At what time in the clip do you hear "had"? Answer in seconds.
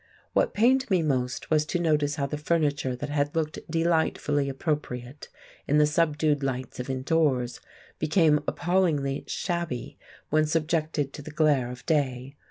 3.11-3.35